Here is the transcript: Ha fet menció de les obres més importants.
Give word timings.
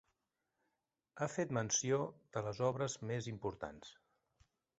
Ha 1.19 1.27
fet 1.33 1.53
menció 1.57 1.99
de 2.39 2.43
les 2.49 2.63
obres 2.71 2.97
més 3.13 3.29
importants. 3.35 3.95